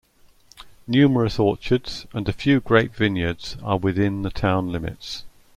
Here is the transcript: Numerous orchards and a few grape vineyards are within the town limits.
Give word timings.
Numerous 0.87 1.37
orchards 1.37 2.07
and 2.11 2.27
a 2.27 2.33
few 2.33 2.59
grape 2.59 2.95
vineyards 2.95 3.55
are 3.61 3.77
within 3.77 4.23
the 4.23 4.31
town 4.31 4.71
limits. 4.71 5.25